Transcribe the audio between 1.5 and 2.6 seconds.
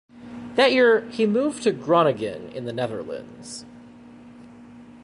to Groningen